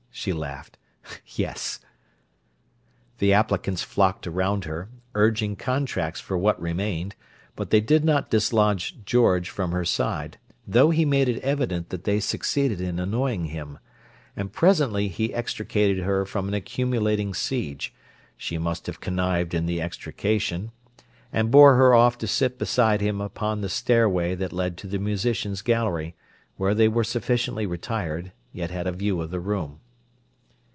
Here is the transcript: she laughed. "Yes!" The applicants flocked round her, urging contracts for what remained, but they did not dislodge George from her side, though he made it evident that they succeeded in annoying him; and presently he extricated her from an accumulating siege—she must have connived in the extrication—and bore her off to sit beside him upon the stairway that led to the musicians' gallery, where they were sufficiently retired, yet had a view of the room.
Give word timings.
she 0.13 0.33
laughed. 0.33 0.77
"Yes!" 1.35 1.79
The 3.19 3.33
applicants 3.33 3.81
flocked 3.81 4.27
round 4.27 4.65
her, 4.65 4.89
urging 5.15 5.55
contracts 5.55 6.19
for 6.19 6.37
what 6.37 6.61
remained, 6.61 7.15
but 7.55 7.69
they 7.69 7.79
did 7.79 8.03
not 8.03 8.29
dislodge 8.29 9.03
George 9.05 9.49
from 9.49 9.71
her 9.71 9.85
side, 9.85 10.37
though 10.67 10.89
he 10.89 11.05
made 11.05 11.29
it 11.29 11.39
evident 11.41 11.89
that 11.89 12.03
they 12.03 12.19
succeeded 12.19 12.79
in 12.81 12.99
annoying 12.99 13.45
him; 13.45 13.79
and 14.35 14.51
presently 14.51 15.07
he 15.07 15.33
extricated 15.33 16.03
her 16.03 16.25
from 16.25 16.49
an 16.49 16.53
accumulating 16.53 17.33
siege—she 17.33 18.57
must 18.57 18.87
have 18.87 18.99
connived 18.99 19.53
in 19.53 19.65
the 19.65 19.81
extrication—and 19.81 21.49
bore 21.51 21.75
her 21.77 21.95
off 21.95 22.17
to 22.17 22.27
sit 22.27 22.59
beside 22.59 22.99
him 22.99 23.21
upon 23.21 23.61
the 23.61 23.69
stairway 23.69 24.35
that 24.35 24.53
led 24.53 24.77
to 24.77 24.87
the 24.87 24.99
musicians' 24.99 25.61
gallery, 25.63 26.15
where 26.57 26.75
they 26.75 26.89
were 26.89 27.03
sufficiently 27.03 27.65
retired, 27.65 28.33
yet 28.51 28.69
had 28.69 28.85
a 28.85 28.91
view 28.91 29.19
of 29.21 29.31
the 29.31 29.39
room. 29.39 29.79